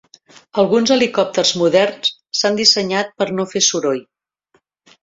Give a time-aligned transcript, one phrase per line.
[0.61, 2.11] Alguns helicòpters moderns
[2.41, 4.07] s'han dissenyat per no fer soroll.